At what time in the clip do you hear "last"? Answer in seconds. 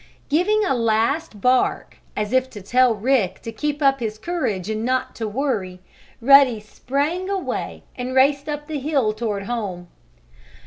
0.73-1.41